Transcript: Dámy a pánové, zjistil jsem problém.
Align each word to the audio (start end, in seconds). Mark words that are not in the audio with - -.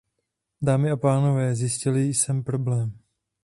Dámy 0.61 0.91
a 0.91 0.97
pánové, 0.97 1.55
zjistil 1.55 1.97
jsem 1.97 2.43
problém. 2.43 2.97